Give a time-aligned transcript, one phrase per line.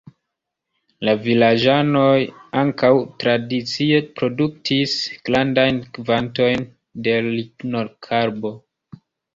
[1.07, 2.15] La vilaĝanoj
[2.63, 2.91] ankaŭ
[3.25, 4.97] tradicie produktis
[5.31, 6.69] grandajn kvantojn
[7.09, 8.59] de Lignokarbo.